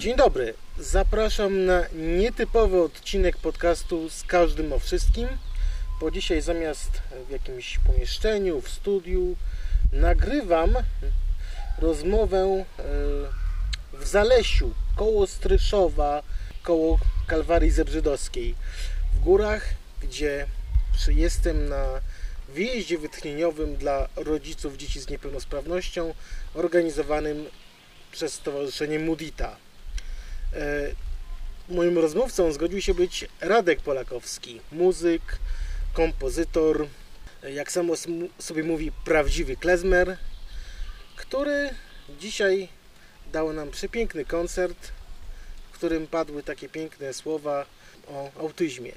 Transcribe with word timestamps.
Dzień 0.00 0.16
dobry. 0.16 0.54
Zapraszam 0.78 1.64
na 1.64 1.84
nietypowy 1.92 2.82
odcinek 2.82 3.36
podcastu 3.36 4.10
z 4.10 4.22
każdym 4.22 4.72
o 4.72 4.78
wszystkim. 4.78 5.28
Bo 6.00 6.10
dzisiaj 6.10 6.42
zamiast 6.42 6.90
w 7.28 7.30
jakimś 7.30 7.78
pomieszczeniu, 7.78 8.60
w 8.60 8.68
studiu, 8.68 9.36
nagrywam 9.92 10.74
rozmowę 11.78 12.38
e, 12.38 12.82
w 13.92 14.06
Zalesiu, 14.06 14.74
koło 14.96 15.26
Stryszowa, 15.26 16.22
koło 16.62 16.98
Kalwarii 17.26 17.70
Zebrzydowskiej. 17.70 18.54
W 19.14 19.20
górach, 19.20 19.68
gdzie 20.02 20.46
jestem 21.08 21.68
na 21.68 21.84
wyjeździe 22.48 22.98
wytchnieniowym 22.98 23.76
dla 23.76 24.08
rodziców 24.16 24.76
dzieci 24.76 25.00
z 25.00 25.08
niepełnosprawnością 25.08 26.14
organizowanym 26.54 27.46
przez 28.12 28.34
Stowarzyszenie 28.34 28.98
Mudita. 28.98 29.56
E, 30.54 30.94
moim 31.68 31.98
rozmówcą 31.98 32.52
zgodził 32.52 32.80
się 32.80 32.94
być 32.94 33.26
Radek 33.40 33.80
Polakowski, 33.80 34.60
muzyk, 34.72 35.22
kompozytor, 35.92 36.86
jak 37.42 37.72
samo 37.72 37.94
sobie 38.38 38.62
mówi, 38.62 38.92
prawdziwy 39.04 39.56
klezmer, 39.56 40.16
który 41.16 41.70
dzisiaj 42.20 42.68
dał 43.32 43.52
nam 43.52 43.70
przepiękny 43.70 44.24
koncert, 44.24 44.92
w 45.72 45.74
którym 45.74 46.06
padły 46.06 46.42
takie 46.42 46.68
piękne 46.68 47.12
słowa 47.14 47.66
o 48.08 48.30
autyzmie. 48.40 48.92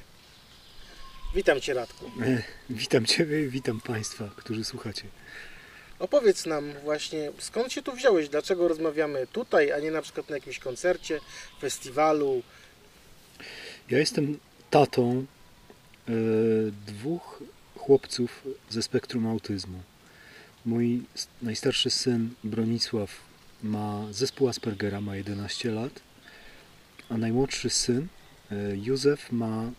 Witam 1.36 1.62
Cię, 1.62 1.74
Radku. 1.74 2.06
E, 2.22 2.44
witam 2.70 3.06
Ciebie 3.06 3.48
witam 3.48 3.82
Państwa, 3.82 4.30
którzy 4.36 4.64
słuchacie. 4.64 5.04
Opowiedz 6.04 6.46
nam 6.46 6.74
właśnie, 6.84 7.32
skąd 7.40 7.74
się 7.74 7.82
tu 7.82 7.92
wziąłeś? 7.92 8.30
Dlaczego 8.30 8.68
rozmawiamy 8.68 9.28
tutaj, 9.28 9.72
a 9.72 9.80
nie 9.80 9.92
na 9.92 10.02
przykład 10.02 10.30
na 10.30 10.36
jakimś 10.36 10.60
koncercie, 10.60 11.20
festiwalu? 11.62 12.44
Ja 13.90 14.00
jestem 14.00 14.40
tatą 14.70 15.26
e, 16.08 16.12
dwóch 16.88 17.44
chłopców 17.78 18.44
ze 18.70 18.84
spektrum 18.84 19.28
autyzmu. 19.28 19.80
Mój 20.66 21.04
najstarszy 21.42 21.90
syn 21.90 22.30
Bronisław 22.44 23.10
ma 23.64 24.08
zespół 24.12 24.48
Aspergera, 24.50 25.02
ma 25.02 25.16
11 25.16 25.72
lat, 25.72 26.00
a 27.10 27.18
najmłodszy 27.18 27.70
syn 27.70 28.08
e, 28.52 28.56
Józef 28.76 29.32
ma 29.32 29.64
e, 29.64 29.72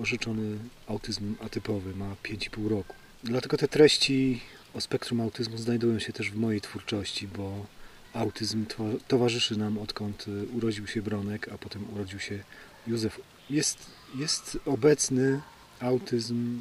orzeczony 0.00 0.58
autyzm 0.86 1.34
atypowy, 1.40 1.94
ma 1.94 2.16
5,5 2.24 2.68
roku. 2.68 2.94
Dlatego 3.24 3.56
te 3.56 3.68
treści 3.68 4.40
o 4.74 4.80
spektrum 4.80 5.20
autyzmu 5.20 5.58
znajdują 5.58 5.98
się 5.98 6.12
też 6.12 6.30
w 6.30 6.36
mojej 6.36 6.60
twórczości, 6.60 7.28
bo 7.28 7.66
autyzm 8.14 8.66
towarzyszy 9.08 9.56
nam 9.56 9.78
odkąd 9.78 10.28
y, 10.28 10.46
urodził 10.56 10.86
się 10.86 11.02
Bronek, 11.02 11.48
a 11.54 11.58
potem 11.58 11.94
urodził 11.94 12.18
się 12.18 12.38
Józef. 12.86 13.20
Jest, 13.50 13.78
jest 14.14 14.58
obecny 14.66 15.40
autyzm 15.80 16.60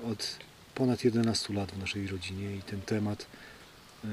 y, 0.00 0.02
od 0.12 0.36
ponad 0.74 1.04
11 1.04 1.54
lat 1.54 1.72
w 1.72 1.78
naszej 1.78 2.06
rodzinie 2.06 2.56
i 2.56 2.62
ten 2.62 2.80
temat, 2.80 3.26
y, 4.04 4.08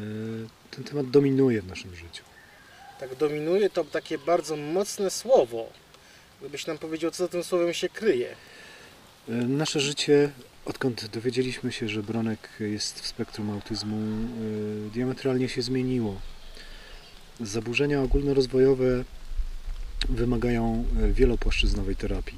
ten 0.72 0.84
temat 0.84 1.10
dominuje 1.10 1.62
w 1.62 1.68
naszym 1.68 1.96
życiu. 1.96 2.24
Tak, 3.00 3.16
dominuje 3.16 3.70
to 3.70 3.84
takie 3.84 4.18
bardzo 4.18 4.56
mocne 4.56 5.10
słowo. 5.10 5.70
Gdybyś 6.40 6.68
nam 6.68 6.78
powiedział, 6.78 7.12
co 7.12 7.24
za 7.24 7.30
tym 7.30 7.44
słowem 7.44 7.74
się 7.74 7.90
kryje. 7.90 8.36
Nasze 9.28 9.80
życie 9.80 10.32
Odkąd 10.66 11.08
dowiedzieliśmy 11.08 11.72
się, 11.72 11.90
że 11.90 12.04
Bronek 12.04 12.50
jest 12.60 13.00
w 13.00 13.08
spektrum 13.08 13.50
autyzmu, 13.50 13.98
y, 13.98 14.90
diametralnie 14.94 15.50
się 15.50 15.62
zmieniło. 15.62 16.22
Zaburzenia 17.42 18.02
ogólnorozwojowe 18.02 19.04
wymagają 20.10 20.86
y, 21.04 21.14
wielopłaszczyznowej 21.14 21.96
terapii. 21.96 22.38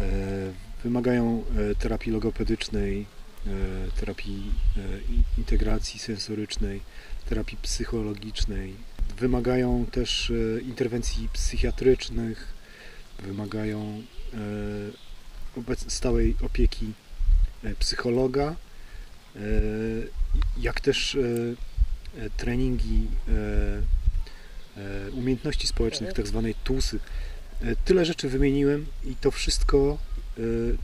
Y, 0.00 0.04
wymagają 0.84 1.44
terapii 1.78 2.12
logopedycznej, 2.12 3.06
terapii 4.00 4.52
integracji 5.38 6.00
sensorycznej, 6.00 6.80
terapii 7.28 7.58
psychologicznej. 7.62 8.74
Wymagają 9.18 9.86
też 9.92 10.32
interwencji 10.62 11.28
psychiatrycznych, 11.32 12.54
wymagają 13.22 14.02
stałej 15.88 16.36
opieki 16.42 16.92
e, 17.64 17.74
psychologa, 17.74 18.56
e, 19.36 19.40
jak 20.58 20.80
też 20.80 21.14
e, 21.14 22.30
treningi 22.36 23.06
umiejętności 25.12 25.66
społecznych, 25.66 26.12
tak 26.12 26.26
zwanej 26.26 26.54
TUSy. 26.54 27.00
Tyle 27.84 28.04
rzeczy 28.04 28.28
wymieniłem 28.28 28.86
i 29.04 29.16
to 29.16 29.30
wszystko, 29.30 29.98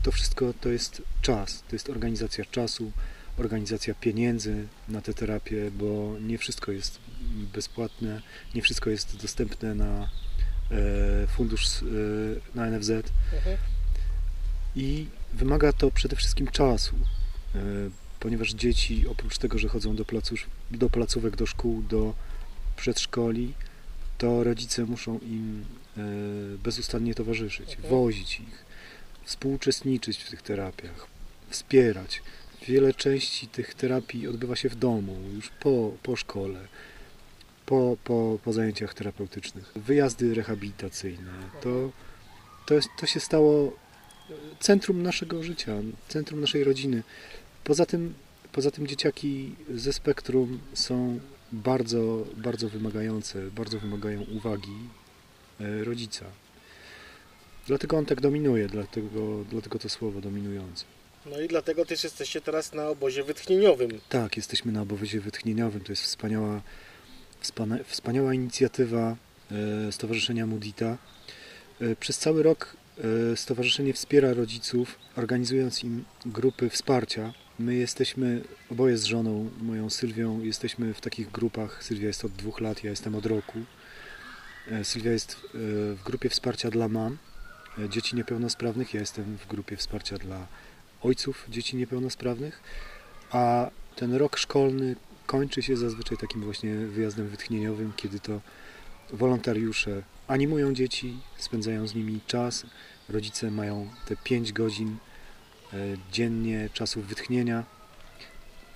to 0.03 0.11
wszystko 0.11 0.53
to 0.61 0.69
jest 0.69 1.01
czas, 1.21 1.63
to 1.69 1.75
jest 1.75 1.89
organizacja 1.89 2.45
czasu, 2.45 2.91
organizacja 3.37 3.93
pieniędzy 3.93 4.67
na 4.89 5.01
tę 5.01 5.13
terapię, 5.13 5.71
bo 5.71 6.15
nie 6.21 6.37
wszystko 6.37 6.71
jest 6.71 6.99
bezpłatne, 7.53 8.21
nie 8.55 8.61
wszystko 8.61 8.89
jest 8.89 9.21
dostępne 9.21 9.75
na 9.75 10.09
fundusz 11.27 11.67
na 12.55 12.69
NFZ. 12.69 12.89
Mhm 12.89 13.57
i 14.75 15.05
wymaga 15.33 15.73
to 15.73 15.91
przede 15.91 16.15
wszystkim 16.15 16.47
czasu, 16.47 16.95
e, 17.55 17.59
ponieważ 18.19 18.53
dzieci 18.53 19.05
oprócz 19.07 19.37
tego, 19.37 19.59
że 19.59 19.69
chodzą 19.69 19.95
do, 19.95 20.05
do 20.71 20.89
placówek, 20.89 21.35
do 21.35 21.45
szkół, 21.45 21.81
do 21.81 22.13
przedszkoli, 22.75 23.53
to 24.17 24.43
rodzice 24.43 24.85
muszą 24.85 25.19
im 25.19 25.65
e, 25.97 26.01
bezustannie 26.57 27.15
towarzyszyć, 27.15 27.75
mhm. 27.75 27.89
wozić 27.89 28.39
ich, 28.39 28.65
współuczestniczyć 29.25 30.23
w 30.23 30.29
tych 30.29 30.41
terapiach, 30.41 31.07
wspierać. 31.49 32.21
Wiele 32.67 32.93
części 32.93 33.47
tych 33.47 33.73
terapii 33.73 34.27
odbywa 34.27 34.55
się 34.55 34.69
w 34.69 34.75
domu, 34.75 35.17
już 35.35 35.49
po, 35.49 35.91
po 36.03 36.15
szkole, 36.15 36.67
po, 37.65 37.97
po, 38.03 38.39
po 38.43 38.53
zajęciach 38.53 38.93
terapeutycznych. 38.93 39.71
Wyjazdy 39.75 40.33
rehabilitacyjne, 40.33 41.31
to, 41.61 41.91
to, 42.65 42.75
to 42.97 43.05
się 43.05 43.19
stało 43.19 43.73
centrum 44.59 45.03
naszego 45.03 45.43
życia, 45.43 45.75
centrum 46.07 46.41
naszej 46.41 46.63
rodziny. 46.63 47.03
Poza 47.63 47.85
tym, 47.85 48.13
poza 48.51 48.71
tym 48.71 48.87
dzieciaki 48.87 49.55
ze 49.75 49.93
spektrum 49.93 50.59
są 50.73 51.19
bardzo, 51.51 52.25
bardzo 52.37 52.69
wymagające, 52.69 53.41
bardzo 53.51 53.79
wymagają 53.79 54.21
uwagi 54.21 54.77
e, 55.59 55.83
rodzica. 55.83 56.25
Dlatego 57.67 57.97
on 57.97 58.05
tak 58.05 58.21
dominuje, 58.21 58.67
dlatego, 58.67 59.45
dlatego 59.49 59.79
to 59.79 59.89
słowo 59.89 60.21
dominujące. 60.21 60.85
No 61.25 61.39
i 61.41 61.47
dlatego 61.47 61.85
też 61.85 62.03
jesteście 62.03 62.41
teraz 62.41 62.73
na 62.73 62.87
obozie 62.87 63.23
wytchnieniowym. 63.23 63.91
Tak, 64.09 64.37
jesteśmy 64.37 64.71
na 64.71 64.81
obozie 64.81 65.19
wytchnieniowym. 65.19 65.81
To 65.81 65.91
jest 65.91 66.03
wspaniała, 66.03 66.61
wspaniała 67.85 68.33
inicjatywa 68.33 69.15
e, 69.87 69.91
Stowarzyszenia 69.91 70.45
Mudita. 70.47 70.97
E, 71.81 71.95
przez 71.95 72.17
cały 72.17 72.43
rok 72.43 72.75
stowarzyszenie 73.35 73.93
wspiera 73.93 74.33
rodziców, 74.33 74.99
organizując 75.15 75.83
im 75.83 76.05
grupy 76.25 76.69
wsparcia. 76.69 77.33
My 77.59 77.75
jesteśmy, 77.75 78.41
oboje 78.71 78.97
z 78.97 79.03
żoną, 79.03 79.49
moją 79.61 79.89
Sylwią, 79.89 80.41
jesteśmy 80.41 80.93
w 80.93 81.01
takich 81.01 81.31
grupach. 81.31 81.83
Sylwia 81.83 82.07
jest 82.07 82.25
od 82.25 82.31
dwóch 82.31 82.61
lat, 82.61 82.83
ja 82.83 82.89
jestem 82.89 83.15
od 83.15 83.25
roku. 83.25 83.59
E, 84.71 84.83
Sylwia 84.83 85.11
jest 85.11 85.31
e, 85.31 85.37
w 85.95 85.99
grupie 86.05 86.29
wsparcia 86.29 86.71
dla 86.71 86.87
mam, 86.87 87.17
dzieci 87.89 88.15
niepełnosprawnych. 88.15 88.93
Ja 88.93 88.99
jestem 88.99 89.37
w 89.37 89.47
grupie 89.47 89.77
wsparcia 89.77 90.17
dla 90.17 90.47
ojców 91.01 91.45
dzieci 91.49 91.77
niepełnosprawnych. 91.77 92.61
A 93.31 93.69
ten 93.95 94.13
rok 94.13 94.37
szkolny 94.37 94.95
kończy 95.25 95.61
się 95.61 95.77
zazwyczaj 95.77 96.17
takim 96.17 96.41
właśnie 96.41 96.75
wyjazdem 96.75 97.27
wytchnieniowym, 97.27 97.93
kiedy 97.95 98.19
to 98.19 98.41
wolontariusze 99.11 100.03
animują 100.27 100.73
dzieci, 100.73 101.17
spędzają 101.37 101.87
z 101.87 101.95
nimi 101.95 102.19
czas. 102.27 102.65
Rodzice 103.09 103.51
mają 103.51 103.89
te 104.05 104.15
5 104.15 104.53
godzin 104.53 104.97
e, 105.73 105.77
dziennie 106.11 106.69
czasu 106.73 107.01
wytchnienia 107.01 107.63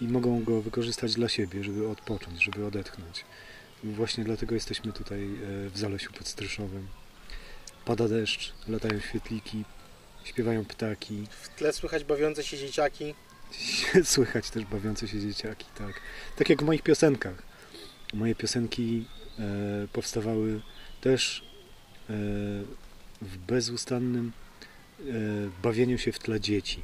i 0.01 0.07
mogą 0.07 0.43
go 0.43 0.61
wykorzystać 0.61 1.13
dla 1.13 1.29
siebie, 1.29 1.63
żeby 1.63 1.87
odpocząć, 1.87 2.43
żeby 2.43 2.65
odetchnąć. 2.65 3.25
Właśnie 3.83 4.23
dlatego 4.23 4.55
jesteśmy 4.55 4.93
tutaj 4.93 5.23
e, 5.23 5.69
w 5.69 5.77
Zalesiu 5.77 6.13
pod 6.13 6.27
Stryszowem. 6.27 6.87
Pada 7.85 8.07
deszcz, 8.07 8.53
latają 8.67 8.99
świetliki, 8.99 9.63
śpiewają 10.23 10.65
ptaki. 10.65 11.27
W 11.41 11.49
tle 11.49 11.73
słychać 11.73 12.03
bawiące 12.03 12.43
się 12.43 12.57
dzieciaki. 12.57 13.13
słychać 14.03 14.49
też 14.49 14.65
bawiące 14.65 15.07
się 15.07 15.19
dzieciaki, 15.19 15.65
tak. 15.77 16.01
Tak 16.35 16.49
jak 16.49 16.61
w 16.61 16.65
moich 16.65 16.81
piosenkach. 16.81 17.43
Moje 18.13 18.35
piosenki 18.35 19.05
powstawały 19.93 20.61
też 21.01 21.43
e, 22.09 22.13
w 23.21 23.37
bezustannym 23.47 24.31
e, 24.99 25.03
bawieniu 25.63 25.97
się 25.97 26.11
w 26.11 26.19
tle 26.19 26.39
dzieci. 26.39 26.81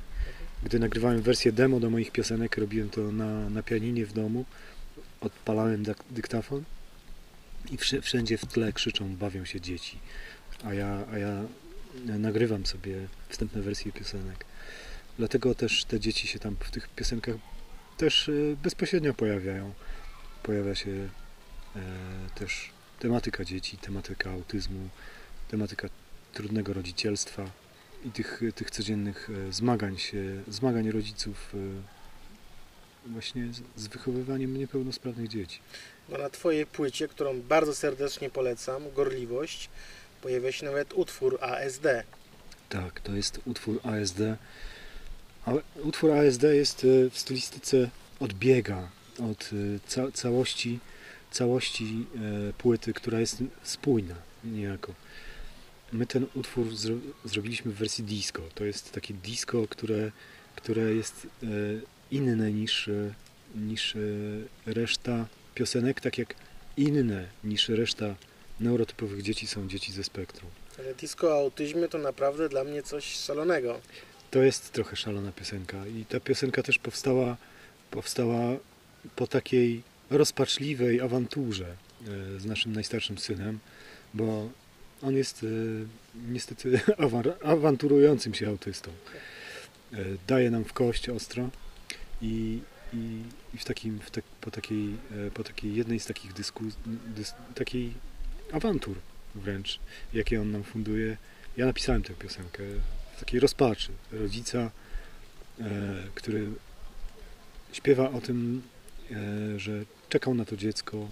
Gdy 0.63 0.79
nagrywałem 0.79 1.21
wersję 1.21 1.51
demo 1.51 1.79
do 1.79 1.89
moich 1.89 2.11
piosenek, 2.11 2.57
robiłem 2.57 2.89
to 2.89 3.11
na, 3.11 3.49
na 3.49 3.63
pianinie 3.63 4.05
w 4.05 4.13
domu, 4.13 4.45
odpalałem 5.21 5.83
dyktafon 6.11 6.63
i 7.71 7.77
wszędzie 8.01 8.37
w 8.37 8.45
tle 8.45 8.73
krzyczą, 8.73 9.15
bawią 9.15 9.45
się 9.45 9.61
dzieci, 9.61 9.99
a 10.63 10.73
ja, 10.73 11.03
a 11.13 11.17
ja 11.17 11.43
nagrywam 12.05 12.65
sobie 12.65 12.95
wstępne 13.29 13.61
wersje 13.61 13.91
piosenek. 13.91 14.45
Dlatego 15.17 15.55
też 15.55 15.85
te 15.85 15.99
dzieci 15.99 16.27
się 16.27 16.39
tam 16.39 16.55
w 16.59 16.71
tych 16.71 16.89
piosenkach 16.89 17.35
też 17.97 18.29
e, 18.29 18.55
bezpośrednio 18.63 19.13
pojawiają. 19.13 19.73
Pojawia 20.43 20.75
się 20.75 20.91
e, 20.91 21.20
też 22.35 22.69
tematyka 22.99 23.45
dzieci, 23.45 23.77
tematyka 23.77 24.31
autyzmu, 24.31 24.89
tematyka 25.51 25.87
trudnego 26.33 26.73
rodzicielstwa 26.73 27.45
i 28.05 28.11
tych, 28.11 28.41
tych 28.55 28.71
codziennych 28.71 29.29
e, 29.49 29.53
zmagań 29.53 29.97
się, 29.97 30.43
zmagań 30.47 30.91
rodziców 30.91 31.53
właśnie 33.05 33.47
z, 33.75 33.87
wychowywaniem 33.87 34.57
niepełnosprawnych 34.57 35.27
dzieci. 35.27 35.59
No 36.09 36.17
na 36.17 36.29
Twojej 36.29 36.65
płycie, 36.65 37.07
którą 37.07 37.41
bardzo 37.41 37.75
serdecznie 37.75 38.29
polecam, 38.29 38.83
Gorliwość, 38.95 39.69
pojawia 40.21 40.51
się 40.51 40.65
nawet 40.65 40.93
utwór 40.93 41.37
ASD. 41.41 41.85
Tak, 42.69 42.99
to 42.99 43.15
jest 43.15 43.41
utwór 43.45 43.79
ASD. 43.83 44.19
Utwór 45.83 46.11
ASD 46.11 46.43
jest 46.43 46.83
e, 46.83 47.09
w 47.09 47.19
stylistyce 47.19 47.89
odbiega 48.19 48.89
od 49.19 49.49
e, 49.53 49.79
ca 49.87 50.11
całości, 50.11 50.79
całości 51.31 52.05
e, 52.49 52.53
płyty, 52.53 52.93
która 52.93 53.19
jest 53.19 53.43
spójna 53.63 54.15
niejako. 54.43 54.93
My 55.91 56.05
ten 56.05 56.25
utwór 56.35 56.75
zro 56.75 56.95
zrobiliśmy 57.25 57.71
w 57.71 57.75
wersji 57.75 58.03
disco. 58.03 58.41
To 58.55 58.65
jest 58.65 58.91
takie 58.91 59.13
disco, 59.13 59.67
które, 59.69 60.11
które 60.55 60.81
jest 60.81 61.27
inne 62.11 62.51
niż, 62.51 62.89
niż 63.55 63.97
reszta 64.65 65.25
piosenek, 65.55 66.01
tak 66.01 66.17
jak 66.17 66.35
inne 66.77 67.27
niż 67.43 67.69
reszta 67.69 68.15
neurotypowych 68.59 69.21
dzieci 69.21 69.47
są 69.47 69.67
dzieci 69.67 69.91
ze 69.91 70.03
spektrum. 70.03 70.51
Ale 70.79 70.95
disco 70.95 71.27
o 71.27 71.39
autyzmie 71.39 71.87
to 71.87 71.97
naprawdę 71.97 72.49
dla 72.49 72.63
mnie 72.63 72.83
coś 72.83 73.05
szalonego. 73.05 73.79
To 74.31 74.43
jest 74.43 74.71
trochę 74.71 74.95
szalona 74.95 75.31
piosenka 75.31 75.87
i 75.87 76.05
ta 76.05 76.19
piosenka 76.19 76.63
też 76.63 76.79
powstała, 76.79 77.37
powstała 77.91 78.57
po 79.15 79.27
takiej 79.27 79.83
rozpaczliwej 80.11 81.01
awanturze 81.01 81.65
e, 81.67 82.39
z 82.39 82.45
naszym 82.45 82.73
najstarszym 82.73 83.17
synem, 83.17 83.59
bo 84.13 84.49
on 85.01 85.15
jest 85.15 85.43
e, 85.43 85.47
niestety 86.31 86.79
awanturującym 87.43 88.33
się 88.33 88.47
autystą. 88.47 88.91
E, 89.93 89.97
daje 90.27 90.51
nam 90.51 90.63
w 90.63 90.73
kość 90.73 91.09
ostro 91.09 91.49
i, 92.21 92.59
i, 92.93 93.21
i 93.53 93.57
w 93.57 93.65
takim, 93.65 93.99
w 93.99 94.11
tak, 94.11 94.23
po, 94.41 94.51
takiej, 94.51 94.95
po 95.33 95.43
takiej 95.43 95.75
jednej 95.75 95.99
z 95.99 96.05
takich 96.05 96.33
dyskusji, 96.33 96.79
dys, 97.15 97.33
takiej 97.55 97.93
awantur 98.51 98.95
wręcz, 99.35 99.79
jakie 100.13 100.41
on 100.41 100.51
nam 100.51 100.63
funduje. 100.63 101.17
Ja 101.57 101.65
napisałem 101.65 102.03
tę 102.03 102.13
piosenkę 102.13 102.63
w 103.15 103.19
takiej 103.19 103.39
rozpaczy. 103.39 103.91
Rodzica, 104.11 104.71
e, 105.59 105.63
który 106.15 106.47
śpiewa 107.73 108.11
o 108.11 108.21
tym, 108.21 108.61
e, 109.11 109.59
że 109.59 109.85
czekał 110.11 110.33
na 110.33 110.45
to 110.45 110.57
dziecko, 110.57 111.07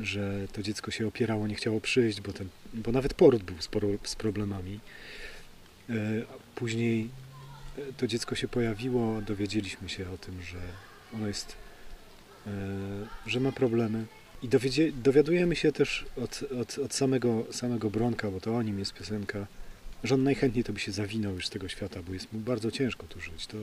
że 0.00 0.48
to 0.52 0.62
dziecko 0.62 0.90
się 0.90 1.06
opierało, 1.06 1.46
nie 1.46 1.54
chciało 1.54 1.80
przyjść, 1.80 2.20
bo, 2.20 2.32
ten, 2.32 2.48
bo 2.74 2.92
nawet 2.92 3.14
poród 3.14 3.42
był 3.42 3.56
sporo, 3.60 3.88
z 4.04 4.16
problemami. 4.16 4.80
E, 5.90 5.94
później 6.54 7.10
e, 7.78 7.92
to 7.92 8.06
dziecko 8.06 8.34
się 8.34 8.48
pojawiło, 8.48 9.22
dowiedzieliśmy 9.22 9.88
się 9.88 10.10
o 10.10 10.18
tym, 10.18 10.42
że 10.42 10.58
ono 11.14 11.26
jest, 11.26 11.56
e, 12.46 12.50
że 13.26 13.40
ma 13.40 13.52
problemy 13.52 14.06
i 14.42 14.48
dowiadujemy 14.92 15.56
się 15.56 15.72
też 15.72 16.06
od, 16.16 16.42
od, 16.60 16.78
od, 16.78 16.94
samego, 16.94 17.46
samego 17.50 17.90
Bronka, 17.90 18.30
bo 18.30 18.40
to 18.40 18.56
o 18.56 18.62
nim 18.62 18.78
jest 18.78 18.94
piosenka, 18.94 19.46
że 20.04 20.14
on 20.14 20.22
najchętniej 20.22 20.64
to 20.64 20.72
by 20.72 20.80
się 20.80 20.92
zawinął 20.92 21.34
już 21.34 21.46
z 21.46 21.50
tego 21.50 21.68
świata, 21.68 22.02
bo 22.02 22.14
jest 22.14 22.32
mu 22.32 22.40
bardzo 22.40 22.70
ciężko 22.70 23.06
tu 23.06 23.20
żyć. 23.20 23.46
To, 23.46 23.56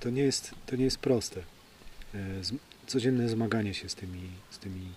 to, 0.00 0.10
nie, 0.10 0.22
jest, 0.22 0.54
to 0.66 0.76
nie 0.76 0.84
jest 0.84 0.98
proste. 0.98 1.42
Codzienne 2.90 3.28
zmaganie 3.28 3.74
się 3.74 3.88
z 3.88 3.94
tymi, 3.94 4.30
z 4.50 4.58
tymi 4.58 4.92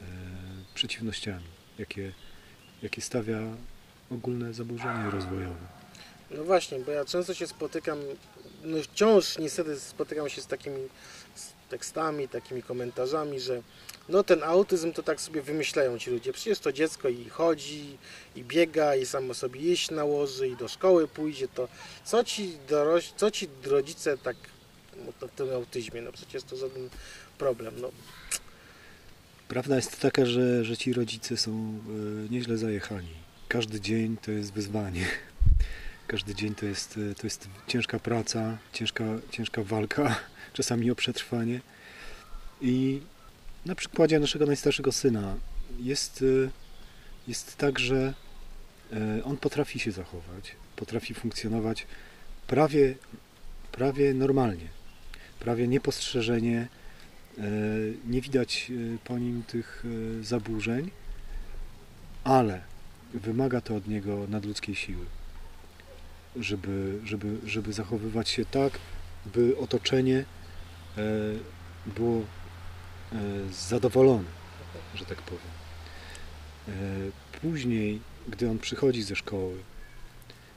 e, 0.00 0.04
przeciwnościami, 0.74 1.44
jakie, 1.78 2.12
jakie 2.82 3.00
stawia 3.02 3.38
ogólne 4.10 4.54
zaburzenie 4.54 5.10
rozwojowe. 5.10 5.66
No 6.30 6.44
właśnie, 6.44 6.78
bo 6.78 6.92
ja 6.92 7.04
często 7.04 7.34
się 7.34 7.46
spotykam, 7.46 7.98
no 8.64 8.82
wciąż 8.82 9.38
niestety 9.38 9.80
spotykam 9.80 10.28
się 10.28 10.40
z 10.42 10.46
takimi 10.46 10.88
tekstami, 11.68 12.28
takimi 12.28 12.62
komentarzami, 12.62 13.40
że 13.40 13.62
no 14.08 14.22
ten 14.22 14.42
autyzm 14.42 14.92
to 14.92 15.02
tak 15.02 15.20
sobie 15.20 15.42
wymyślają 15.42 15.98
ci 15.98 16.10
ludzie. 16.10 16.32
Przecież 16.32 16.58
to 16.58 16.72
dziecko 16.72 17.08
i 17.08 17.28
chodzi, 17.28 17.98
i 18.36 18.44
biega, 18.44 18.96
i 18.96 19.06
samo 19.06 19.34
sobie 19.34 19.60
jeść 19.60 19.90
nałoży, 19.90 20.48
i 20.48 20.56
do 20.56 20.68
szkoły 20.68 21.08
pójdzie, 21.08 21.48
to 21.48 21.68
co 22.04 22.24
ci, 22.24 22.56
doroś, 22.68 23.12
co 23.16 23.30
ci 23.30 23.48
rodzice 23.64 24.18
tak 24.18 24.36
o 25.08 25.28
tym 25.28 25.50
autyzmie? 25.54 26.02
No 26.02 26.12
przecież 26.12 26.42
to 26.42 26.56
żaden 26.56 26.88
problem. 27.38 27.74
No. 27.80 27.90
Prawda 29.48 29.76
jest 29.76 30.00
taka, 30.00 30.26
że, 30.26 30.64
że 30.64 30.76
ci 30.76 30.92
rodzice 30.92 31.36
są 31.36 31.80
y, 32.26 32.30
nieźle 32.30 32.58
zajechani. 32.58 33.14
Każdy 33.48 33.80
dzień 33.80 34.16
to 34.16 34.30
jest 34.30 34.52
wyzwanie. 34.52 35.06
Każdy 36.06 36.34
dzień 36.34 36.54
to 36.54 36.66
jest, 36.66 36.98
e, 37.10 37.14
to 37.14 37.26
jest 37.26 37.48
ciężka 37.66 37.98
praca, 37.98 38.58
ciężka, 38.72 39.04
ciężka 39.30 39.62
walka, 39.64 40.16
czasami 40.52 40.90
o 40.90 40.94
przetrwanie. 40.94 41.60
I 42.60 43.00
na 43.66 43.74
przykładzie 43.74 44.20
naszego 44.20 44.46
najstarszego 44.46 44.92
syna 44.92 45.36
jest, 45.78 46.24
e, 46.46 46.50
jest 47.28 47.56
tak, 47.56 47.78
że 47.78 48.14
e, 48.92 49.24
on 49.24 49.36
potrafi 49.36 49.78
się 49.78 49.92
zachować, 49.92 50.56
potrafi 50.76 51.14
funkcjonować 51.14 51.86
prawie, 52.46 52.94
prawie 53.72 54.14
normalnie, 54.14 54.68
prawie 55.40 55.68
niepostrzeżenie, 55.68 56.68
nie 58.06 58.20
widać 58.20 58.72
po 59.04 59.18
nim 59.18 59.42
tych 59.42 59.84
zaburzeń, 60.22 60.90
ale 62.24 62.60
wymaga 63.14 63.60
to 63.60 63.76
od 63.76 63.88
niego 63.88 64.26
nadludzkiej 64.28 64.74
siły 64.74 65.06
żeby, 66.36 66.98
żeby, 67.04 67.36
żeby 67.46 67.72
zachowywać 67.72 68.28
się 68.28 68.44
tak, 68.44 68.78
by 69.34 69.56
otoczenie 69.58 70.24
e, 70.98 71.02
było 71.86 72.20
e, 72.20 72.24
zadowolone, 73.52 74.28
że 74.94 75.04
tak 75.04 75.22
powiem. 75.22 75.40
E, 76.68 76.72
później, 77.40 78.00
gdy 78.28 78.50
on 78.50 78.58
przychodzi 78.58 79.02
ze 79.02 79.16
szkoły, 79.16 79.56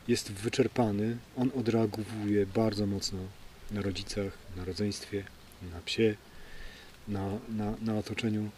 jest 0.08 0.32
wyczerpany, 0.32 1.18
on 1.38 1.52
odreagowuje 1.56 2.46
bardzo 2.46 2.86
mocno 2.86 3.20
na 3.74 3.82
rodzicach, 3.82 4.38
na 4.58 4.66
rodzeństwie, 4.66 5.24
na 5.74 5.82
psie, 5.82 6.16
na, 7.08 7.30
na, 7.50 7.74
na 7.82 7.98
otoczeniu. 7.98 8.50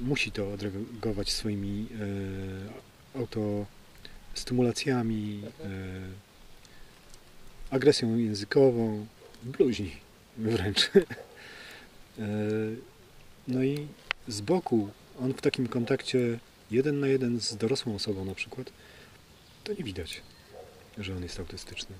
Musi 0.00 0.32
to 0.32 0.52
odreagować 0.52 1.32
swoimi 1.32 1.88
auto 3.14 3.66
stymulacjami, 4.34 5.42
e, 5.64 5.68
agresją 7.70 8.16
językową, 8.16 9.06
bluźni 9.42 9.96
wręcz. 10.38 10.90
E, 12.18 12.28
no 13.48 13.62
i 13.62 13.88
z 14.28 14.40
boku 14.40 14.88
on 15.20 15.34
w 15.34 15.40
takim 15.40 15.68
kontakcie 15.68 16.38
jeden 16.70 17.00
na 17.00 17.06
jeden 17.06 17.40
z 17.40 17.56
dorosłą 17.56 17.94
osobą 17.94 18.24
na 18.24 18.34
przykład, 18.34 18.72
to 19.64 19.72
nie 19.72 19.84
widać, 19.84 20.22
że 20.98 21.16
on 21.16 21.22
jest 21.22 21.40
autystyczny. 21.40 21.96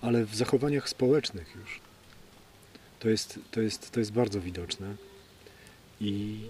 Ale 0.00 0.24
w 0.24 0.34
zachowaniach 0.34 0.88
społecznych 0.88 1.54
już 1.56 1.80
to 3.04 3.08
jest, 3.08 3.38
to 3.50 3.60
jest, 3.60 3.90
to 3.90 4.00
jest 4.00 4.12
bardzo 4.12 4.40
widoczne 4.40 4.94
i, 6.00 6.40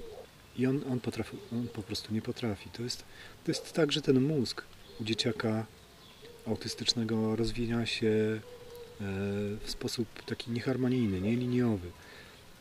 i 0.56 0.66
on, 0.66 0.80
on, 0.90 1.00
potrafi, 1.00 1.36
on 1.52 1.68
po 1.68 1.82
prostu 1.82 2.14
nie 2.14 2.22
potrafi. 2.22 2.70
To 2.70 2.82
jest, 2.82 3.04
to 3.44 3.50
jest 3.50 3.72
tak, 3.72 3.92
że 3.92 4.02
ten 4.02 4.20
mózg 4.20 4.62
u 5.00 5.04
dzieciaka 5.04 5.66
autystycznego 6.46 7.36
rozwija 7.36 7.86
się 7.86 8.06
e, 8.06 8.40
w 9.60 9.70
sposób 9.70 10.22
taki 10.22 10.50
nieharmonijny, 10.50 11.20
nieliniowy, 11.20 11.90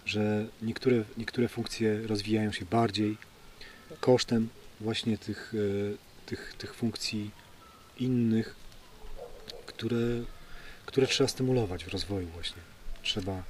że 0.06 0.46
niektóre, 0.62 1.04
niektóre 1.18 1.48
funkcje 1.48 2.08
rozwijają 2.08 2.52
się 2.52 2.66
bardziej 2.66 3.18
kosztem 4.00 4.50
właśnie 4.82 5.18
tych, 5.18 5.54
e, 5.54 5.98
tych, 6.26 6.54
tych 6.58 6.76
funkcji 6.76 7.32
innych, 8.00 8.56
które, 9.66 9.98
które 10.86 11.08
trzeba 11.08 11.28
stymulować 11.28 11.86
w 11.86 11.88
rozwoju 11.88 12.28
właśnie. 12.28 12.62
Trzeba, 13.04 13.44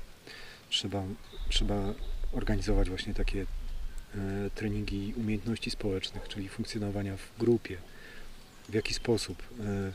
trzeba, 0.69 1.03
trzeba 1.49 1.93
organizować 2.31 2.89
właśnie 2.89 3.13
takie 3.13 3.41
e, 3.41 4.49
treningi 4.55 5.13
umiejętności 5.17 5.71
społecznych, 5.71 6.27
czyli 6.27 6.49
funkcjonowania 6.49 7.17
w 7.17 7.39
grupie, 7.39 7.77
w 8.69 8.73
jaki 8.73 8.93
sposób 8.93 9.43
e, 9.59 9.93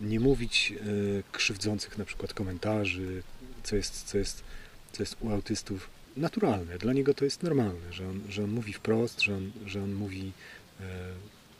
nie 0.00 0.20
mówić 0.20 0.72
e, 0.72 0.84
krzywdzących 1.32 1.98
na 1.98 2.04
przykład 2.04 2.34
komentarzy, 2.34 3.22
co 3.62 3.76
jest, 3.76 4.04
co 4.04 4.18
jest, 4.18 4.44
co 4.92 5.02
jest 5.02 5.16
u 5.20 5.30
autystów 5.30 5.90
naturalne. 6.16 6.78
Dla 6.78 6.92
niego 6.92 7.14
to 7.14 7.24
jest 7.24 7.42
normalne, 7.42 7.92
że 7.92 8.08
on, 8.08 8.20
że 8.28 8.44
on 8.44 8.50
mówi 8.50 8.72
wprost, 8.72 9.20
że 9.20 9.36
on, 9.36 9.52
że 9.66 9.82
on 9.82 9.92
mówi, 9.92 10.32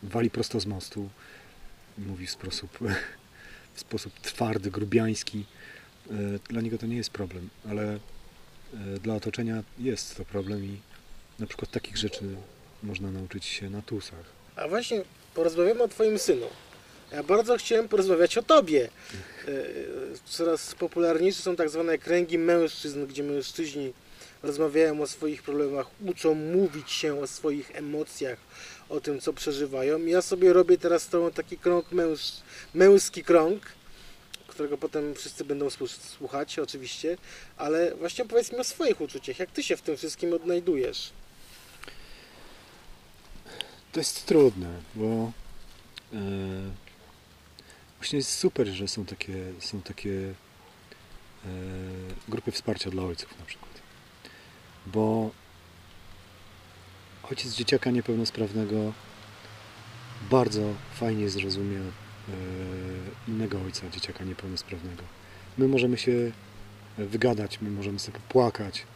wali 0.03 0.31
prosto 0.31 0.61
z 0.61 0.67
mostu, 0.67 1.11
mówi 1.99 2.27
w 2.27 2.31
sposób, 2.31 2.79
w 3.75 3.81
sposób 3.81 4.21
twardy, 4.21 4.71
grubiański. 4.71 5.45
E, 6.11 6.15
dla 6.49 6.61
niego 6.61 6.79
to 6.79 6.87
nie 6.87 6.97
jest 6.97 7.11
problem, 7.11 7.49
ale 7.71 7.83
e, 7.95 7.99
dla 9.03 9.15
otoczenia 9.15 9.62
jest 9.79 10.17
to 10.17 10.25
problem 10.25 10.65
i 10.65 10.79
na 11.39 11.47
przykład 11.47 11.71
takich 11.71 11.97
rzeczy 11.97 12.25
można 12.83 13.11
nauczyć 13.11 13.45
się 13.45 13.71
na 13.71 13.83
tusach. 13.83 14.25
A 14.57 14.69
właśnie 14.69 15.03
porozmawiamy 15.35 15.83
o 15.83 15.89
Twoim 15.89 16.19
synu. 16.19 16.47
Ja 17.12 17.23
bardzo 17.23 17.57
chciałem 17.57 17.89
porozmawiać 17.89 18.39
o 18.39 18.43
Tobie. 18.43 18.89
E, 19.49 19.50
Coraz 20.25 20.75
popularniejsze 20.75 21.43
są 21.43 21.57
tak 21.57 21.71
zwane 21.71 21.99
kręgi 21.99 22.39
mężczyzn, 22.39 23.07
gdzie 23.07 23.23
mężczyźni 23.23 23.93
rozmawiają 24.42 25.02
o 25.02 25.06
swoich 25.06 25.42
problemach, 25.42 25.87
uczą 26.06 26.35
mówić 26.35 26.90
się 26.90 27.20
o 27.20 27.26
swoich 27.26 27.76
emocjach, 27.76 28.38
o 28.88 29.00
tym, 29.00 29.20
co 29.20 29.32
przeżywają. 29.32 30.06
Ja 30.06 30.23
sobie 30.23 30.52
robię 30.52 30.78
teraz 30.78 31.09
to 31.09 31.30
taki 31.30 31.59
krąg 31.59 31.92
męż, 31.92 32.32
męski 32.75 33.25
krąg, 33.25 33.62
którego 34.47 34.78
potem 34.78 35.14
wszyscy 35.14 35.44
będą 35.44 35.66
słu- 35.66 35.88
słuchać 35.88 36.59
oczywiście, 36.59 37.18
ale 37.56 37.94
właśnie 37.94 38.25
powiedz 38.25 38.52
mi 38.52 38.59
o 38.59 38.64
swoich 38.64 39.00
uczuciach, 39.00 39.38
jak 39.38 39.50
Ty 39.50 39.62
się 39.62 39.76
w 39.76 39.82
tym 39.82 39.97
wszystkim 39.97 40.32
odnajdujesz? 40.32 41.11
To 43.92 44.00
jest 44.00 44.26
trudne, 44.26 44.80
bo 44.94 45.32
e, 46.12 46.18
właśnie 47.99 48.16
jest 48.16 48.38
super, 48.38 48.66
że 48.66 48.88
są 48.88 49.04
takie, 49.06 49.52
są 49.61 49.82
takie 49.82 50.11
e, 51.44 51.49
grupy 52.28 52.52
wsparcia 52.52 52.90
dla 52.90 53.02
ojców 53.02 53.38
na 53.38 53.44
przykład. 53.44 53.70
Bo 54.87 55.30
ojciec 57.30 57.54
dzieciaka 57.54 57.90
niepełnosprawnego 57.90 58.92
bardzo 60.30 60.75
fajnie 60.94 61.30
zrozumie 61.30 61.78
e, 61.78 61.82
innego 63.28 63.60
ojca 63.60 63.90
dzieciaka 63.90 64.25
niepełnosprawnego. 64.25 65.02
My 65.58 65.68
możemy 65.68 65.99
się 65.99 66.32
wygadać, 66.99 67.60
my 67.60 67.70
możemy 67.70 67.99
sobie 67.99 68.18
popłakać. 68.18 68.87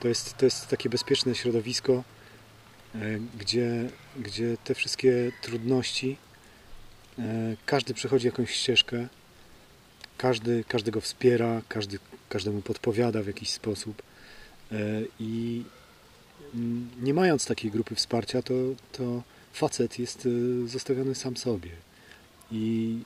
To 0.00 0.08
jest, 0.08 0.36
to 0.36 0.44
jest 0.44 0.68
takie 0.68 0.88
bezpieczne 0.88 1.34
środowisko, 1.34 2.04
e, 2.94 2.98
gdzie, 3.38 3.90
gdzie 4.16 4.56
te 4.64 4.74
wszystkie 4.74 5.32
trudności, 5.42 6.16
e, 7.18 7.22
każdy 7.66 7.94
przechodzi 7.94 8.26
jakąś 8.26 8.50
ścieżkę, 8.50 9.08
każdy, 10.18 10.64
każdy 10.68 10.90
go 10.90 11.00
wspiera, 11.00 11.62
każdy, 11.68 11.98
każdemu 12.28 12.62
podpowiada 12.62 13.22
w 13.22 13.26
jakiś 13.26 13.50
sposób 13.50 14.02
i 15.20 15.62
mm, 16.54 16.88
nie 17.02 17.14
mając 17.14 17.46
takiej 17.46 17.70
grupy 17.70 17.94
wsparcia, 17.94 18.42
to, 18.42 18.54
to 18.92 19.22
facet 19.52 19.98
jest 19.98 20.26
e, 20.26 20.68
zostawiony 20.68 21.14
sam 21.14 21.36
sobie 21.36 21.70
i 22.52 22.98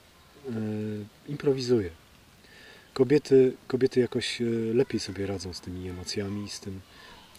e, 0.49 0.53
improwizuje. 1.29 1.91
Kobiety, 2.95 3.53
kobiety 3.67 4.01
jakoś 4.01 4.41
e, 4.41 4.45
lepiej 4.75 5.01
sobie 5.01 5.27
radzą 5.27 5.53
z 5.53 5.61
tymi 5.61 5.89
emocjami, 5.89 6.51
z, 6.51 6.61
tym, 6.61 6.81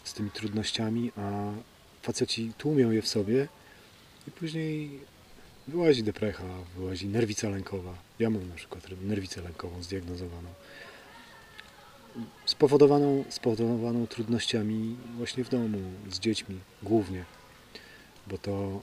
z 0.03 0.13
tymi 0.13 0.31
trudnościami, 0.31 1.11
a 1.17 1.51
faceci 2.01 2.51
tłumią 2.57 2.91
je 2.91 3.01
w 3.01 3.07
sobie 3.07 3.47
i 4.27 4.31
później 4.31 4.99
wyłazi 5.67 6.03
deprecha, 6.03 6.43
wyłazi 6.77 7.07
nerwica 7.07 7.49
lękowa. 7.49 7.93
Ja 8.19 8.29
mam 8.29 8.49
na 8.49 8.55
przykład 8.55 8.83
nerwicę 9.01 9.41
lękową 9.41 9.83
zdiagnozowaną. 9.83 10.49
Spowodowaną, 12.45 13.23
spowodowaną 13.29 14.07
trudnościami 14.07 14.95
właśnie 15.17 15.43
w 15.43 15.49
domu, 15.49 15.77
z 16.09 16.19
dziećmi 16.19 16.59
głównie. 16.83 17.25
Bo 18.27 18.37
to, 18.37 18.81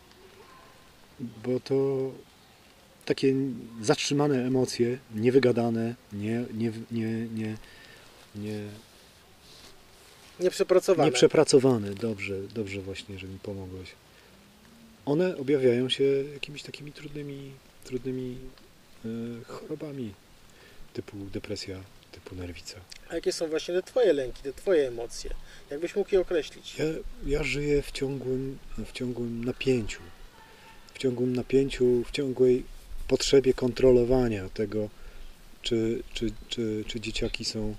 bo 1.20 1.60
to 1.60 2.10
takie 3.04 3.34
zatrzymane 3.80 4.46
emocje, 4.46 4.98
niewygadane, 5.14 5.94
nie, 6.12 6.44
nie, 6.54 6.72
nie, 6.90 7.08
nie, 7.34 7.56
nie, 8.34 8.60
Nieprzepracowane. 10.40 11.08
Nieprzepracowane, 11.08 11.94
dobrze, 11.94 12.34
dobrze 12.54 12.80
właśnie, 12.80 13.18
że 13.18 13.26
mi 13.26 13.38
pomogłeś. 13.38 13.88
One 15.06 15.36
objawiają 15.36 15.88
się 15.88 16.04
jakimiś 16.32 16.62
takimi 16.62 16.92
trudnymi, 16.92 17.52
trudnymi 17.84 18.36
e, 19.04 19.08
chorobami 19.44 20.14
typu 20.92 21.16
depresja, 21.16 21.80
typu 22.12 22.34
nerwica. 22.34 22.80
A 23.10 23.14
jakie 23.14 23.32
są 23.32 23.48
właśnie 23.48 23.74
te 23.74 23.82
Twoje 23.82 24.12
lęki, 24.12 24.42
te 24.42 24.52
Twoje 24.52 24.88
emocje? 24.88 25.30
Jakbyś 25.70 25.96
mógł 25.96 26.10
je 26.12 26.20
określić? 26.20 26.78
Ja, 26.78 26.84
ja 27.26 27.42
żyję 27.42 27.82
w 27.82 27.92
ciągłym, 27.92 28.58
w 28.78 28.92
ciągłym 28.92 29.44
napięciu. 29.44 30.00
W 30.94 30.98
ciągłym 30.98 31.36
napięciu, 31.36 32.04
w 32.04 32.10
ciągłej 32.10 32.64
potrzebie 33.08 33.54
kontrolowania 33.54 34.48
tego, 34.48 34.88
czy, 35.62 36.02
czy, 36.14 36.32
czy, 36.48 36.84
czy 36.86 37.00
dzieciaki 37.00 37.44
są 37.44 37.74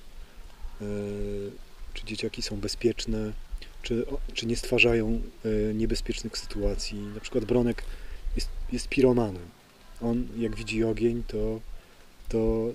e, 0.82 0.86
czy 1.98 2.06
dzieciaki 2.06 2.42
są 2.42 2.56
bezpieczne, 2.56 3.34
czy, 3.82 4.06
czy 4.34 4.46
nie 4.46 4.56
stwarzają 4.56 5.22
e, 5.46 5.74
niebezpiecznych 5.74 6.38
sytuacji. 6.38 7.00
Na 7.00 7.20
przykład 7.20 7.46
Bronek 7.46 7.84
jest, 8.36 8.50
jest 8.72 8.90
piromanem. 8.90 9.46
On 10.02 10.28
jak 10.38 10.56
widzi 10.56 10.84
ogień, 10.84 11.24
to, 11.28 11.60
to, 12.30 12.68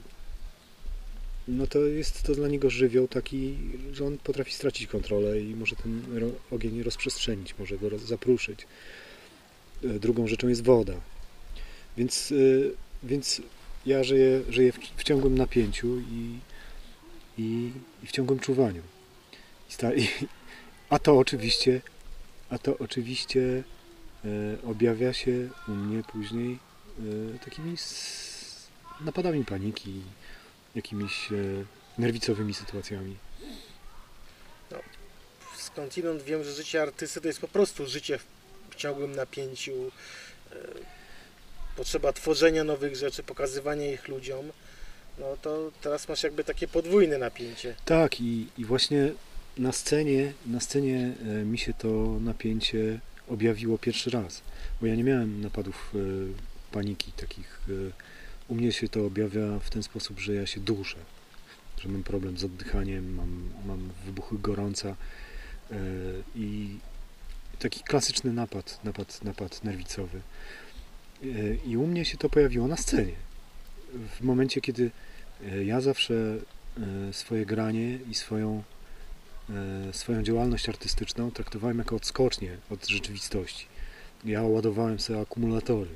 no 1.48 1.66
to 1.66 1.78
jest 1.78 2.22
to 2.22 2.34
dla 2.34 2.48
niego 2.48 2.70
żywioł 2.70 3.08
taki, 3.08 3.54
że 3.92 4.06
on 4.06 4.18
potrafi 4.18 4.52
stracić 4.52 4.86
kontrolę 4.86 5.40
i 5.40 5.54
może 5.54 5.76
ten 5.76 6.02
ogień 6.50 6.82
rozprzestrzenić, 6.82 7.54
może 7.58 7.78
go 7.78 7.98
zapruszyć. 7.98 8.66
E, 9.84 9.88
Drugą 9.88 10.26
rzeczą 10.26 10.48
jest 10.48 10.64
woda. 10.64 10.94
Więc, 11.96 12.32
e, 12.32 12.34
więc 13.02 13.42
ja 13.86 14.04
żyję, 14.04 14.42
żyję 14.48 14.72
w, 14.96 15.04
ciągłym 15.04 15.38
napięciu 15.38 16.00
i, 16.00 16.38
i, 17.38 17.70
i 18.02 18.06
w 18.06 18.12
ciągłym 18.12 18.38
czuwaniu. 18.38 18.82
I 19.96 20.08
a 20.90 20.98
to 20.98 21.18
oczywiście, 21.18 21.80
a 22.50 22.58
to 22.58 22.78
oczywiście 22.78 23.64
e, 24.24 24.28
objawia 24.62 25.12
się 25.12 25.48
u 25.68 25.70
mnie 25.70 26.02
później 26.02 26.58
takimi 27.44 27.76
napadami 29.00 29.44
paniki, 29.44 30.02
jakimiś 30.74 31.32
e, 31.32 31.34
nerwicowymi 31.98 32.54
sytuacjami. 32.54 33.16
Skądinąd 35.56 36.22
wiem, 36.22 36.44
że 36.44 36.52
życie 36.52 36.82
artysty 36.82 37.20
to 37.20 37.28
jest 37.28 37.40
po 37.40 37.48
prostu 37.48 37.86
życie 37.86 38.18
w 38.70 38.74
ciągłym 38.76 39.16
napięciu, 39.16 39.72
e, 40.52 40.56
potrzeba 41.76 42.12
tworzenia 42.12 42.64
nowych 42.64 42.96
rzeczy, 42.96 43.22
pokazywania 43.22 43.92
ich 43.92 44.08
ludziom. 44.08 44.52
No 45.18 45.36
to 45.42 45.70
teraz 45.82 46.08
masz 46.08 46.22
jakby 46.22 46.44
takie 46.44 46.68
podwójne 46.68 47.18
napięcie. 47.18 47.74
Tak, 47.84 48.20
i, 48.20 48.46
i 48.58 48.64
właśnie 48.64 49.12
na 49.58 49.72
scenie, 49.72 50.32
na 50.46 50.60
scenie 50.60 51.12
e, 51.22 51.44
mi 51.44 51.58
się 51.58 51.74
to 51.74 51.88
napięcie 52.20 52.98
objawiło 53.28 53.78
pierwszy 53.78 54.10
raz, 54.10 54.42
bo 54.80 54.86
ja 54.86 54.94
nie 54.94 55.04
miałem 55.04 55.40
napadów 55.40 55.94
paniki 56.72 57.12
takich. 57.12 57.60
U 58.48 58.54
mnie 58.54 58.72
się 58.72 58.88
to 58.88 59.06
objawia 59.06 59.58
w 59.58 59.70
ten 59.70 59.82
sposób, 59.82 60.20
że 60.20 60.34
ja 60.34 60.46
się 60.46 60.60
duszę, 60.60 60.98
że 61.78 61.88
mam 61.88 62.02
problem 62.02 62.38
z 62.38 62.44
oddychaniem, 62.44 63.14
mam, 63.14 63.50
mam 63.66 63.90
wybuchy 64.06 64.38
gorąca 64.38 64.88
e, 64.88 65.76
i 66.36 66.78
taki 67.58 67.80
klasyczny 67.80 68.32
napad, 68.32 68.80
napad, 68.84 69.24
napad 69.24 69.64
nerwicowy. 69.64 70.20
E, 71.22 71.26
I 71.66 71.76
u 71.76 71.86
mnie 71.86 72.04
się 72.04 72.18
to 72.18 72.28
pojawiło 72.28 72.68
na 72.68 72.76
scenie. 72.76 73.14
W 74.18 74.20
momencie, 74.20 74.60
kiedy 74.60 74.90
e, 75.46 75.64
ja 75.64 75.80
zawsze 75.80 76.14
swoje 77.12 77.46
granie 77.46 77.98
i 78.10 78.14
swoją, 78.14 78.62
swoją 79.92 80.22
działalność 80.22 80.68
artystyczną 80.68 81.30
traktowałem 81.30 81.78
jako 81.78 81.96
odskocznię 81.96 82.56
od 82.70 82.88
rzeczywistości. 82.88 83.66
Ja 84.24 84.42
ładowałem 84.42 85.00
sobie 85.00 85.20
akumulatory. 85.20 85.90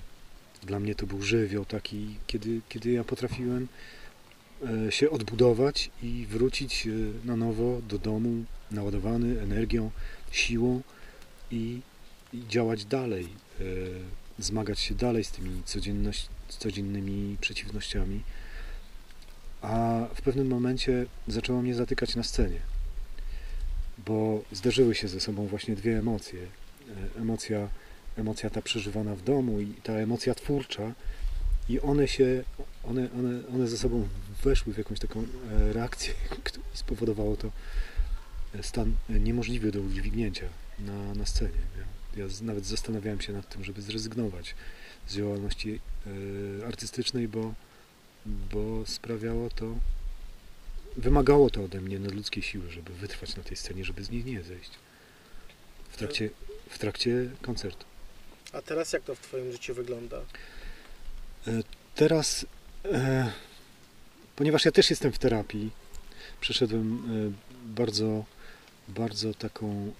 Dla 0.62 0.80
mnie 0.80 0.94
to 0.94 1.06
był 1.06 1.22
żywioł 1.22 1.64
taki, 1.64 2.16
kiedy, 2.26 2.60
kiedy 2.68 2.92
ja 2.92 3.04
potrafiłem 3.04 3.68
e, 4.86 4.92
się 4.92 5.10
odbudować 5.10 5.90
i 6.02 6.26
wrócić 6.30 6.86
e, 6.86 6.90
na 7.26 7.36
nowo 7.36 7.80
do 7.88 7.98
domu 7.98 8.44
naładowany 8.70 9.40
energią, 9.40 9.90
siłą 10.30 10.82
i, 11.50 11.80
i 12.32 12.46
działać 12.48 12.84
dalej, 12.84 13.25
e, 13.25 13.64
zmagać 14.38 14.80
się 14.80 14.94
dalej 14.94 15.25
z 15.25 15.30
tymi 15.30 15.62
codziennymi 16.48 17.36
przeciwnościami 17.40 18.20
a 19.62 20.00
w 20.14 20.22
pewnym 20.22 20.48
momencie 20.48 21.06
zaczęło 21.28 21.62
mnie 21.62 21.75
zatykać 21.75 22.16
na 22.16 22.22
scenie, 22.22 22.60
bo 24.06 24.42
zderzyły 24.52 24.94
się 24.94 25.08
ze 25.08 25.20
sobą 25.20 25.46
właśnie 25.46 25.76
dwie 25.76 25.98
emocje. 25.98 26.40
Emocja, 27.18 27.68
emocja 28.16 28.50
ta 28.50 28.62
przeżywana 28.62 29.14
w 29.14 29.23
domu 29.23 29.61
i 29.61 29.66
ta 29.66 29.92
emocja 29.92 30.35
twórcza 30.35 30.92
i 31.68 31.80
one 31.80 32.08
się, 32.08 32.44
one, 32.85 33.08
one, 33.18 33.42
one 33.54 33.68
ze 33.68 33.78
sobą 33.78 34.08
weszły 34.44 34.75
w 34.75 34.78
jakąś 34.78 34.99
taką 34.99 35.20
e, 35.20 35.73
reakcję, 35.73 36.14
która 36.44 36.64
spowodowało 36.73 37.37
to 37.37 37.50
stan 38.62 38.94
niemożliwy 39.08 39.73
do 39.73 39.80
udźwignięcia 39.80 40.46
na, 40.78 41.14
na 41.14 41.26
scenie. 41.26 41.61
Ja, 42.16 42.25
nawet 42.42 42.66
zastanawiałem 42.66 43.20
się 43.20 43.32
nad 43.32 43.49
tym, 43.49 43.64
żeby 43.64 43.82
zrezygnować 43.82 44.54
z 45.08 45.14
działalności 45.14 45.80
e, 46.61 46.66
artystycznej, 46.66 47.28
bo, 47.28 47.54
bo 48.26 48.87
sprawiało 48.87 49.50
to, 49.50 49.75
wymagało 50.96 51.50
to 51.50 51.64
ode 51.64 51.80
mnie 51.80 51.99
nadludzkiej 51.99 52.42
siły, 52.42 52.70
żeby 52.70 52.92
wytrwać 52.94 53.37
na 53.37 53.42
tej 53.42 53.56
scenie, 53.56 53.85
żeby 53.85 54.04
z 54.04 54.11
niej 54.11 54.25
nie 54.25 54.42
zejść 54.42 54.70
w 55.90 55.96
trakcie, 55.96 56.30
w 56.70 56.78
trakcie 56.78 57.30
koncertu. 57.42 57.87
A 58.56 58.62
teraz 58.62 58.92
jak 58.92 59.02
to 59.02 59.14
w 59.14 59.20
Twoim 59.20 59.52
życiu 59.52 59.75
wygląda? 59.75 60.16
E, 61.46 61.62
teraz, 61.94 62.46
e, 62.84 63.32
ponieważ 64.36 64.64
ja 64.64 64.72
też 64.72 64.90
jestem 64.90 65.12
w 65.12 65.18
terapii, 65.18 65.70
przeszedłem 66.40 66.96
e, 66.96 67.32
bardzo, 67.68 68.25
bardzo 68.88 69.34
taką 69.34 69.92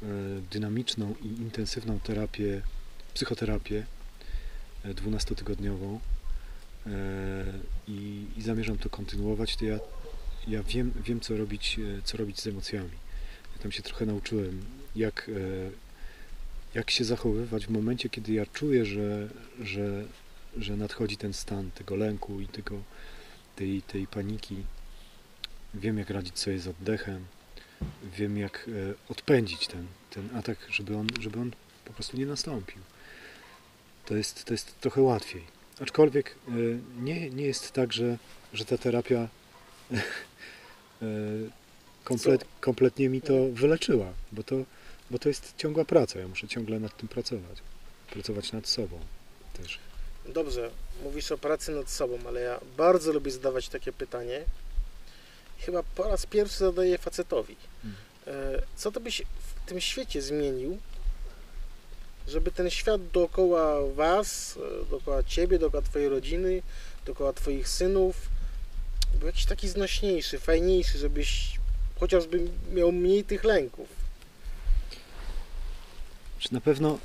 dynamiczną 0.50 1.14
i 1.22 1.26
intensywną 1.26 2.00
terapię, 2.00 2.62
psychoterapię 3.14 3.86
e, 4.84 4.94
dwunastotygodniową 4.94 6.00
e, 6.86 6.90
i, 7.88 8.26
i 8.36 8.42
zamierzam 8.42 8.78
to 8.78 8.90
kontynuować, 8.90 9.56
to 9.56 9.64
ja, 9.64 9.78
ja 10.48 10.62
wiem, 10.62 10.92
wiem 11.04 11.20
co, 11.20 11.36
robić, 11.36 11.80
co 12.04 12.16
robić 12.16 12.40
z 12.40 12.46
emocjami. 12.46 12.90
Ja 13.56 13.62
tam 13.62 13.72
się 13.72 13.82
trochę 13.82 14.06
nauczyłem, 14.06 14.64
jak, 14.96 15.30
jak 16.76 16.90
się 16.90 17.04
zachowywać 17.04 17.66
w 17.66 17.71
momencie, 17.71 18.09
kiedy 18.09 18.33
ja 18.33 18.47
czuję, 18.47 18.85
że, 18.85 19.28
że, 19.61 20.04
że 20.56 20.76
nadchodzi 20.76 21.16
ten 21.16 21.33
stan 21.33 21.71
tego 21.71 21.97
lęku 21.97 22.40
i 22.40 22.47
tego, 22.49 22.83
tej, 23.56 23.83
tej 23.83 24.06
paniki. 24.06 24.56
Wiem, 25.75 25.99
jak 25.99 26.11
radzić 26.11 26.38
sobie 26.38 26.59
z 26.59 26.68
oddechem. 26.68 27.26
Wiem, 28.16 28.38
jak 28.38 28.68
e, 28.68 28.95
odpędzić 29.09 29.66
ten, 29.66 29.87
ten 30.11 30.37
atak, 30.37 30.59
żeby 30.71 30.97
on, 30.97 31.09
żeby 31.21 31.40
on 31.40 31.50
po 31.85 31.92
prostu 31.92 32.16
nie 32.16 32.26
nastąpił. 32.26 32.83
To 34.06 34.16
jest, 34.16 34.45
to 34.45 34.54
jest 34.54 34.80
trochę 34.80 35.00
łatwiej. 35.00 35.42
Aczkolwiek 35.80 36.35
e, 36.49 36.52
nie, 37.02 37.30
nie 37.30 37.45
jest 37.45 37.73
tak, 37.73 37.92
że, 37.92 38.18
że 38.52 38.64
ta 38.64 38.78
terapia 38.78 39.28
e, 41.02 41.06
komplet, 42.04 42.45
kompletnie 42.61 43.09
mi 43.09 43.21
to 43.23 43.35
wyleczyła, 43.52 44.12
bo 44.33 44.42
to, 44.42 44.56
bo 45.10 45.18
to 45.18 45.28
jest 45.28 45.54
ciągła 45.56 45.84
praca. 45.84 46.18
Ja 46.18 46.28
muszę 46.28 46.48
ciągle 46.48 46.80
nad 46.80 46.96
tym 46.96 47.08
pracować. 47.08 47.58
Pracować 48.10 48.52
nad 48.52 48.68
sobą 48.68 48.98
też. 49.62 49.78
Dobrze, 50.28 50.70
mówisz 51.02 51.32
o 51.32 51.38
pracy 51.38 51.72
nad 51.72 51.90
sobą, 51.90 52.18
ale 52.26 52.40
ja 52.40 52.60
bardzo 52.76 53.12
lubię 53.12 53.30
zadawać 53.30 53.68
takie 53.68 53.92
pytanie. 53.92 54.44
Chyba 55.58 55.82
po 55.82 56.08
raz 56.08 56.26
pierwszy 56.26 56.58
zadaję 56.58 56.98
facetowi. 56.98 57.56
Mm. 57.84 57.96
E, 58.26 58.62
Co 58.76 58.92
to 58.92 59.00
byś 59.00 59.22
w 59.22 59.68
tym 59.68 59.80
świecie 59.80 60.22
zmienił, 60.22 60.78
żeby 62.28 62.52
ten 62.52 62.70
świat 62.70 63.08
dookoła 63.08 63.86
was, 63.94 64.58
e, 64.82 64.90
dookoła 64.90 65.22
ciebie, 65.22 65.58
dookoła 65.58 65.82
twojej 65.82 66.08
rodziny, 66.08 66.62
dookoła 67.06 67.32
twoich 67.32 67.68
synów 67.68 68.16
był 69.18 69.26
jakiś 69.26 69.46
taki 69.46 69.68
znośniejszy, 69.68 70.38
fajniejszy, 70.38 70.98
żebyś 70.98 71.58
chociażby 72.00 72.48
miał 72.72 72.92
mniej 72.92 73.25
tych 73.25 73.44
lęków. 73.44 73.88
Na 76.53 76.61
pewno, 76.61 76.99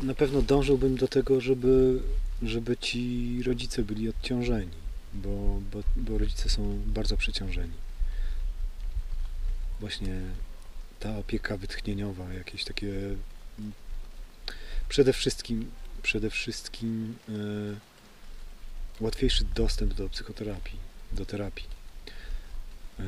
na 0.00 0.14
pewno 0.14 0.42
dążyłbym 0.42 0.96
do 0.96 1.08
tego, 1.08 1.40
żeby, 1.40 2.02
żeby 2.42 2.76
ci 2.76 3.42
rodzice 3.42 3.82
byli 3.82 4.08
odciążeni, 4.08 4.76
bo, 5.14 5.60
bo, 5.72 5.82
bo 5.96 6.18
rodzice 6.18 6.48
są 6.48 6.82
bardzo 6.86 7.16
przeciążeni. 7.16 7.72
Właśnie 9.80 10.20
ta 11.00 11.18
opieka 11.18 11.56
wytchnieniowa, 11.56 12.32
jakieś 12.32 12.64
takie 12.64 13.16
przede 14.88 15.12
wszystkim, 15.12 15.70
przede 16.02 16.30
wszystkim 16.30 17.16
e, 17.28 17.32
łatwiejszy 19.00 19.44
dostęp 19.44 19.94
do 19.94 20.08
psychoterapii, 20.08 20.78
do 21.12 21.26
terapii. 21.26 21.66
E, 22.98 23.02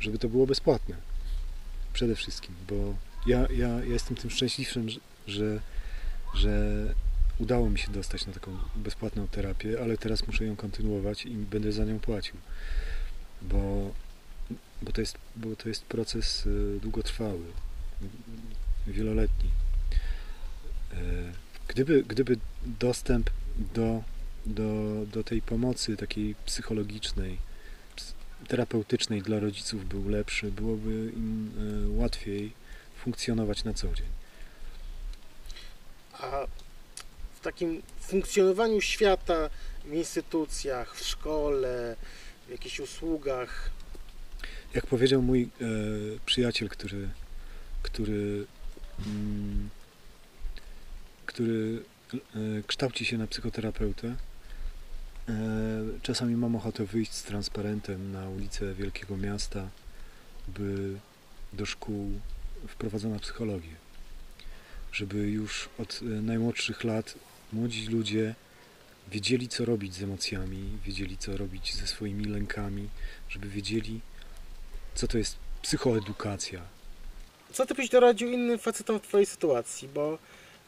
żeby 0.00 0.18
to 0.18 0.28
było 0.28 0.46
bezpłatne. 0.46 0.96
Przede 1.92 2.14
wszystkim, 2.14 2.54
bo 2.68 2.94
ja, 3.26 3.38
ja, 3.50 3.68
ja 3.68 3.84
jestem 3.84 4.16
tym 4.16 4.30
szczęśliwszym, 4.30 4.88
że- 5.26 5.60
że, 6.34 6.94
udało 7.38 7.70
mi 7.70 7.78
się 7.78 7.90
dostać 7.92 8.26
na 8.26 8.32
taką 8.32 8.58
bezpłatną 8.76 9.28
terapię, 9.28 9.78
ale 9.82 9.98
teraz 9.98 10.26
muszę 10.26 10.44
ją 10.44 10.56
kontynuować 10.56 11.26
i 11.26 11.30
będę 11.30 11.72
za 11.72 11.84
nią 11.84 11.98
płacił. 12.00 12.36
Bo, 13.42 13.92
bo, 14.82 14.92
to, 14.92 15.00
jest, 15.00 15.18
bo 15.36 15.56
to 15.56 15.68
jest 15.68 15.84
proces 15.84 16.46
y, 16.46 16.78
długotrwały, 16.82 17.44
y, 18.88 18.92
wieloletni. 18.92 19.50
E, 20.92 20.96
Gdyby, 21.68 22.02
gdyby 22.08 22.36
dostęp 22.66 23.30
do, 23.74 24.02
do, 24.46 24.72
do 25.12 25.24
tej 25.24 25.42
pomocy 25.42 25.96
takiej 25.96 26.34
psychologicznej, 26.46 27.38
ps- 27.96 28.14
terapeutycznej 28.48 29.22
dla 29.22 29.40
rodziców 29.40 29.88
był 29.88 30.08
lepszy, 30.08 30.52
byłoby 30.52 31.12
im 31.16 31.50
e, 31.86 31.88
łatwiej 31.98 32.52
funkcjonować 33.06 33.64
na 33.64 33.74
co 33.74 33.94
dzień. 33.94 34.06
A 36.12 36.46
w 37.34 37.40
takim 37.40 37.82
funkcjonowaniu 38.00 38.80
świata 38.80 39.50
w 39.84 39.92
instytucjach, 39.92 40.96
w 40.96 41.04
szkole, 41.06 41.96
w 42.46 42.50
jakichś 42.50 42.80
usługach, 42.80 43.70
Jak 44.74 44.86
powiedział 44.86 45.22
mój 45.22 45.42
e, 45.42 45.48
przyjaciel, 46.26 46.68
który, 46.68 47.08
który, 47.82 48.46
mm, 49.06 49.70
który 51.26 51.82
e, 52.14 52.18
kształci 52.66 53.04
się 53.04 53.18
na 53.18 53.26
psychoterapeutę, 53.26 54.08
e, 54.08 55.34
czasami 56.02 56.36
mam 56.36 56.56
ochotę 56.56 56.84
wyjść 56.84 57.12
z 57.12 57.22
transparentem 57.22 58.12
na 58.12 58.28
ulicę 58.28 58.74
wielkiego 58.74 59.16
miasta, 59.16 59.68
by 60.48 60.98
do 61.52 61.66
szkół 61.66 62.20
wprowadzono 62.68 63.18
psychologię. 63.20 63.74
Żeby 64.92 65.18
już 65.18 65.68
od 65.78 66.00
e, 66.02 66.04
najmłodszych 66.04 66.84
lat 66.84 67.14
młodzi 67.52 67.86
ludzie 67.86 68.34
wiedzieli, 69.10 69.48
co 69.48 69.64
robić 69.64 69.94
z 69.94 70.02
emocjami, 70.02 70.78
wiedzieli, 70.84 71.18
co 71.18 71.36
robić 71.36 71.74
ze 71.74 71.86
swoimi 71.86 72.24
lękami, 72.24 72.88
żeby 73.28 73.48
wiedzieli, 73.48 74.00
co 74.94 75.08
to 75.08 75.18
jest 75.18 75.36
psychoedukacja. 75.62 76.60
Co 77.52 77.66
ty 77.66 77.74
byś 77.74 77.88
doradził 77.88 78.30
innym 78.30 78.58
facetom 78.58 78.98
w 79.00 79.02
twojej 79.02 79.26
sytuacji? 79.26 79.88
Bo 79.88 80.18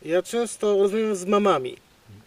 ja 0.03 0.23
często 0.23 0.79
rozmawiam 0.79 1.17
z 1.17 1.25
mamami. 1.25 1.77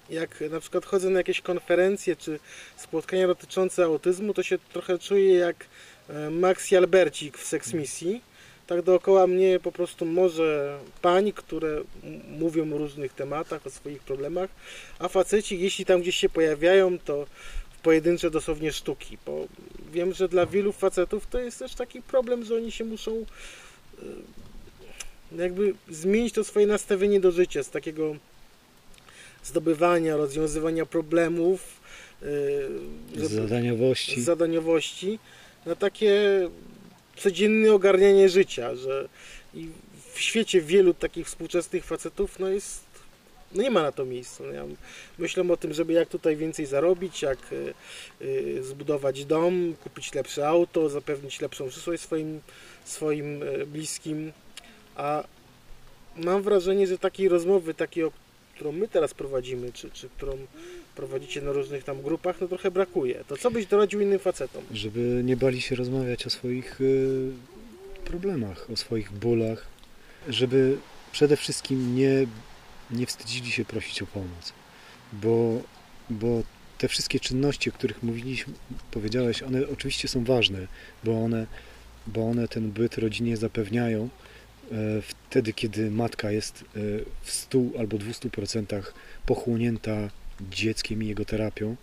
Jak 0.09 0.43
na 0.51 0.59
przykład 0.59 0.85
chodzę 0.85 1.09
na 1.09 1.19
jakieś 1.19 1.41
konferencje 1.41 2.15
czy 2.15 2.39
spotkania 2.77 3.27
dotyczące 3.27 3.83
autyzmu, 3.83 4.33
to 4.33 4.43
się 4.43 4.57
trochę 4.73 4.99
czuję 4.99 5.33
jak 5.33 5.65
e, 6.09 6.29
Max 6.29 6.73
Albercik 6.73 7.37
w 7.37 7.45
Sex 7.47 7.73
Misji. 7.73 8.21
Tak 8.71 8.81
dookoła 8.81 9.27
mnie 9.27 9.59
po 9.59 9.71
prostu 9.71 10.05
może 10.05 10.79
pań, 11.01 11.31
które 11.31 11.81
mówią 12.39 12.73
o 12.73 12.77
różnych 12.77 13.13
tematach, 13.13 13.67
o 13.67 13.69
swoich 13.69 14.01
problemach, 14.01 14.49
a 14.99 15.07
faceci, 15.07 15.59
jeśli 15.59 15.85
tam 15.85 16.01
gdzieś 16.01 16.15
się 16.15 16.29
pojawiają, 16.29 16.99
to 16.99 17.25
w 17.71 17.81
pojedyncze 17.81 18.31
dosłownie 18.31 18.71
sztuki, 18.71 19.17
bo 19.25 19.47
wiem, 19.93 20.13
że 20.13 20.27
dla 20.29 20.45
wielu 20.45 20.71
facetów 20.71 21.27
to 21.27 21.39
jest 21.39 21.59
też 21.59 21.75
taki 21.75 22.01
problem, 22.01 22.45
że 22.45 22.55
oni 22.55 22.71
się 22.71 22.83
muszą 22.85 23.11
e, 23.11 23.23
jakby 25.41 25.73
zmienić 25.89 26.33
to 26.33 26.43
swoje 26.43 26.67
nastawienie 26.67 27.19
do 27.19 27.31
życia 27.31 27.63
z 27.63 27.69
takiego 27.69 28.15
zdobywania, 29.43 30.17
rozwiązywania 30.17 30.85
problemów, 30.85 31.81
Z 33.15 33.31
zadaniowości. 33.31 34.21
zadaniowości 34.21 35.19
na 35.65 35.75
takie 35.75 36.49
codzienne 37.17 37.73
ogarnianie 37.73 38.29
życia, 38.29 38.75
że 38.75 39.09
i 39.53 39.67
w 40.13 40.19
świecie 40.19 40.61
wielu 40.61 40.93
takich 40.93 41.27
współczesnych 41.27 41.85
facetów 41.85 42.39
no 42.39 42.49
jest 42.49 42.91
no 43.53 43.63
nie 43.63 43.71
ma 43.71 43.81
na 43.81 43.91
to 43.91 44.05
miejsca. 44.05 44.43
No 44.43 44.51
ja 44.51 44.63
myślę 45.17 45.51
o 45.51 45.57
tym, 45.57 45.73
żeby 45.73 45.93
jak 45.93 46.09
tutaj 46.09 46.35
więcej 46.37 46.65
zarobić, 46.65 47.21
jak 47.21 47.37
y, 47.53 47.73
y, 48.21 48.63
zbudować 48.63 49.25
dom, 49.25 49.75
kupić 49.83 50.13
lepsze 50.13 50.47
auto, 50.47 50.89
zapewnić 50.89 51.41
lepszą 51.41 51.69
przyszłość 51.69 52.03
swoim, 52.03 52.41
swoim 52.85 53.43
y, 53.43 53.65
bliskim, 53.65 54.31
a 54.95 55.23
mam 56.17 56.41
wrażenie, 56.41 56.87
że 56.87 56.97
takiej 56.97 57.29
rozmowy, 57.29 57.73
takiej, 57.73 58.05
którą 58.55 58.71
my 58.71 58.87
teraz 58.87 59.13
prowadzimy, 59.13 59.71
czy, 59.73 59.91
czy 59.91 60.09
którą 60.09 60.37
prowadzicie 61.01 61.41
na 61.41 61.51
różnych 61.51 61.83
tam 61.83 62.01
grupach, 62.01 62.41
no 62.41 62.47
trochę 62.47 62.71
brakuje. 62.71 63.23
To 63.27 63.37
co 63.37 63.51
byś 63.51 63.65
doradził 63.65 64.01
innym 64.01 64.19
facetom? 64.19 64.63
Żeby 64.71 65.21
nie 65.23 65.37
bali 65.37 65.61
się 65.61 65.75
rozmawiać 65.75 66.27
o 66.27 66.29
swoich 66.29 66.81
y, 66.81 67.31
problemach, 68.05 68.67
o 68.73 68.75
swoich 68.75 69.11
bólach, 69.11 69.67
żeby 70.29 70.77
przede 71.11 71.37
wszystkim 71.37 71.95
nie, 71.95 72.27
nie 72.91 73.05
wstydzili 73.05 73.51
się 73.51 73.65
prosić 73.65 74.01
o 74.01 74.07
pomoc, 74.07 74.53
bo, 75.13 75.61
bo 76.09 76.43
te 76.77 76.87
wszystkie 76.87 77.19
czynności, 77.19 77.69
o 77.69 77.73
których 77.73 78.03
mówiliśmy, 78.03 78.53
powiedziałeś, 78.91 79.43
one 79.43 79.67
oczywiście 79.67 80.07
są 80.07 80.23
ważne, 80.23 80.67
bo 81.03 81.23
one 81.23 81.47
bo 82.07 82.29
one 82.29 82.47
ten 82.47 82.71
byt 82.71 82.97
rodzinie 82.97 83.37
zapewniają 83.37 84.09
e, 84.71 84.75
wtedy, 85.01 85.53
kiedy 85.53 85.91
matka 85.91 86.31
jest 86.31 86.61
e, 86.61 86.79
w 87.21 87.31
100 87.31 87.59
albo 87.79 87.97
200% 87.97 88.83
pochłonięta 89.25 90.09
dzieckiem 90.49 91.03
i 91.03 91.07
jego 91.07 91.25
terapią, 91.25 91.75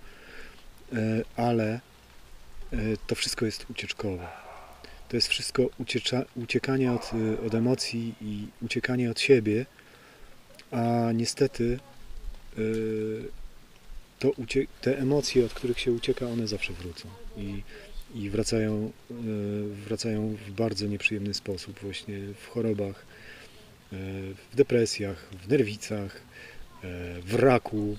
e, 0.93 0.97
ale 1.37 1.81
to 3.07 3.15
wszystko 3.15 3.47
jest 3.47 3.67
ucieczkowe. 3.71 4.29
To 5.09 5.17
jest 5.17 5.29
wszystko 5.29 5.67
uciecza, 5.79 6.25
uciekanie 6.37 6.93
od, 6.93 7.11
od 7.47 7.55
emocji 7.55 8.15
i 8.21 8.47
uciekanie 8.63 9.11
od 9.11 9.21
siebie, 9.21 9.67
a 10.71 11.13
niestety 11.15 11.79
to 14.19 14.33
te 14.81 14.99
emocje, 14.99 15.45
od 15.47 15.55
których 15.55 15.81
się 15.81 15.93
ucieka, 15.93 16.27
one 16.27 16.49
zawsze 16.49 16.73
wrócą. 16.73 17.09
I 17.37 17.63
i 18.15 18.31
wracają, 18.31 18.93
e, 19.11 19.15
wracają 19.87 20.37
w 20.47 20.51
bardzo 20.51 20.87
nieprzyjemny 20.87 21.35
sposób, 21.35 21.81
właśnie 21.81 22.19
w 22.41 22.47
chorobach, 22.47 23.07
e, 23.93 23.97
w 24.53 24.57
depresjach, 24.57 25.29
w 25.43 25.49
nerwicach, 25.49 26.17
e, 26.17 26.21
w 27.23 27.35
raku, 27.35 27.97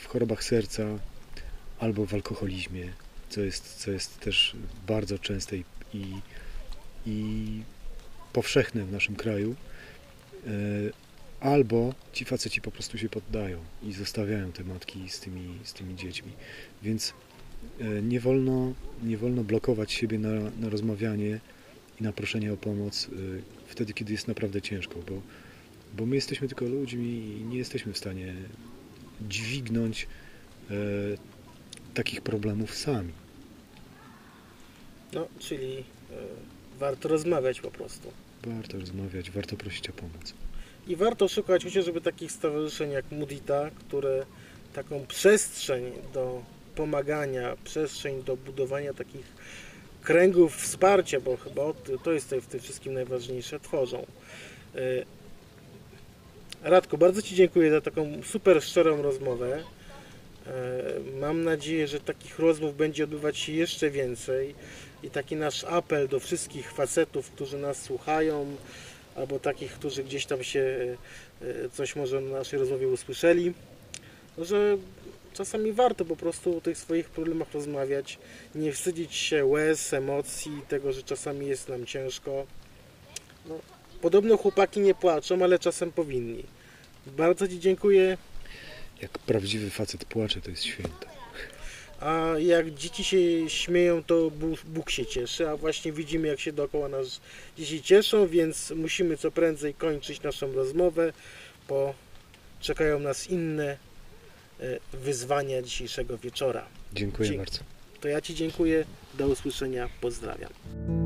w 0.00 0.06
chorobach 0.06 0.44
serca 0.44 0.84
albo 1.78 2.06
w 2.06 2.14
alkoholizmie, 2.14 2.92
co 3.28 3.40
jest, 3.40 3.74
co 3.74 3.90
jest 3.90 4.20
też 4.20 4.56
bardzo 4.86 5.18
częste 5.18 5.56
i, 5.56 5.64
i, 5.94 6.04
i 7.06 7.62
powszechne 8.32 8.84
w 8.84 8.92
naszym 8.92 9.16
kraju. 9.16 9.54
Albo 11.40 11.94
ci 12.12 12.24
faceci 12.24 12.60
po 12.60 12.70
prostu 12.70 12.98
się 12.98 13.08
poddają 13.08 13.58
i 13.82 13.92
zostawiają 13.92 14.52
te 14.52 14.64
matki 14.64 15.08
z 15.08 15.20
tymi, 15.20 15.58
z 15.64 15.72
tymi 15.72 15.96
dziećmi. 15.96 16.32
Więc 16.82 17.14
E, 17.80 18.02
nie 18.02 18.20
wolno, 18.20 18.74
nie 19.02 19.18
wolno 19.18 19.44
blokować 19.44 19.92
siebie 19.92 20.18
na, 20.18 20.50
na 20.60 20.68
rozmawianie 20.68 21.40
i 22.00 22.02
na 22.02 22.12
proszenie 22.12 22.52
o 22.52 22.56
pomoc 22.56 23.08
e, 23.08 23.08
wtedy, 23.66 23.92
kiedy 23.92 24.12
jest 24.12 24.28
naprawdę 24.28 24.62
ciężko, 24.62 24.94
bo, 25.08 25.22
bo 25.94 26.06
my 26.06 26.14
jesteśmy 26.14 26.48
tylko 26.48 26.64
ludźmi 26.64 27.38
i 27.40 27.44
nie 27.44 27.58
jesteśmy 27.58 27.92
w 27.92 27.98
stanie 27.98 28.34
dźwignąć 29.28 30.06
e, 30.70 30.74
takich 31.94 32.20
problemów 32.20 32.74
sami. 32.74 33.12
No, 35.12 35.26
czyli 35.38 35.76
e, 35.78 35.82
warto 36.78 37.08
rozmawiać 37.08 37.60
po 37.60 37.70
prostu. 37.70 38.12
Warto 38.46 38.78
rozmawiać, 38.78 39.30
warto 39.30 39.56
prosić 39.56 39.90
o 39.90 39.92
pomoc. 39.92 40.34
I 40.88 40.96
warto 40.96 41.28
szukać 41.28 41.64
chociażby 41.64 42.00
takich 42.00 42.32
stowarzyszeń 42.32 42.90
jak 42.90 43.10
Mudita, 43.10 43.70
które 43.70 44.26
taką 44.74 45.06
przestrzeń 45.06 45.92
do 46.14 46.42
pomagania, 46.74 47.56
przestrzeń 47.64 48.22
do 48.22 48.36
budowania 48.36 48.94
takich 48.94 49.26
kręgów 50.02 50.56
wsparcia, 50.56 51.20
bo 51.20 51.36
chyba 51.36 51.62
to 52.04 52.12
jest 52.12 52.34
w 52.34 52.46
tym 52.46 52.60
wszystkim 52.60 52.94
najważniejsze, 52.94 53.60
tworzą. 53.60 54.06
Radko, 56.66 56.98
bardzo 56.98 57.22
Ci 57.22 57.34
dziękuję 57.34 57.70
za 57.70 57.80
taką 57.80 58.22
super 58.24 58.62
szczerą 58.62 59.02
rozmowę. 59.02 59.62
E, 60.46 60.52
mam 61.20 61.44
nadzieję, 61.44 61.86
że 61.86 62.00
takich 62.00 62.38
rozmów 62.38 62.76
będzie 62.76 63.04
odbywać 63.04 63.38
się 63.38 63.52
jeszcze 63.52 63.90
więcej 63.90 64.54
i 65.02 65.10
taki 65.10 65.36
nasz 65.36 65.64
apel 65.64 66.08
do 66.08 66.20
wszystkich 66.20 66.72
facetów, 66.72 67.30
którzy 67.30 67.58
nas 67.58 67.82
słuchają, 67.82 68.56
albo 69.16 69.38
takich, 69.38 69.72
którzy 69.72 70.04
gdzieś 70.04 70.26
tam 70.26 70.44
się 70.44 70.96
e, 71.42 71.68
coś 71.72 71.96
może 71.96 72.20
na 72.20 72.38
naszej 72.38 72.58
rozmowie 72.58 72.88
usłyszeli, 72.88 73.52
że 74.38 74.76
czasami 75.34 75.72
warto 75.72 76.04
po 76.04 76.16
prostu 76.16 76.58
o 76.58 76.60
tych 76.60 76.78
swoich 76.78 77.10
problemach 77.10 77.52
rozmawiać, 77.52 78.18
nie 78.54 78.72
wstydzić 78.72 79.14
się 79.14 79.44
łez, 79.44 79.92
emocji, 79.92 80.52
tego, 80.68 80.92
że 80.92 81.02
czasami 81.02 81.46
jest 81.46 81.68
nam 81.68 81.86
ciężko. 81.86 82.46
No, 83.48 83.58
podobno 84.00 84.36
chłopaki 84.36 84.80
nie 84.80 84.94
płaczą, 84.94 85.44
ale 85.44 85.58
czasem 85.58 85.92
powinni. 85.92 86.55
Bardzo 87.06 87.48
Ci 87.48 87.60
dziękuję. 87.60 88.18
Jak 89.02 89.18
prawdziwy 89.18 89.70
facet 89.70 90.04
płacze, 90.04 90.40
to 90.40 90.50
jest 90.50 90.64
święto. 90.64 91.06
A 92.00 92.26
jak 92.38 92.74
dzieci 92.74 93.04
się 93.04 93.50
śmieją, 93.50 94.04
to 94.04 94.30
Bóg 94.64 94.90
się 94.90 95.06
cieszy, 95.06 95.48
a 95.48 95.56
właśnie 95.56 95.92
widzimy, 95.92 96.28
jak 96.28 96.40
się 96.40 96.52
dookoła 96.52 96.88
nas 96.88 97.20
dzieci 97.58 97.82
cieszą, 97.82 98.26
więc 98.26 98.70
musimy 98.70 99.16
co 99.16 99.30
prędzej 99.30 99.74
kończyć 99.74 100.22
naszą 100.22 100.52
rozmowę, 100.52 101.12
bo 101.68 101.94
czekają 102.60 102.98
nas 102.98 103.30
inne 103.30 103.76
E, 104.60 104.96
wyzwania 104.96 105.62
dzisiejszego 105.62 106.18
wieczora. 106.18 106.66
Dziękuję 106.92 107.32
bardzo. 107.32 107.58
To 108.00 108.08
ja 108.08 108.20
Ci 108.20 108.34
dziękuję. 108.34 108.84
Do 109.14 109.28
usłyszenia. 109.28 109.88
Pozdrawiam. 110.00 111.05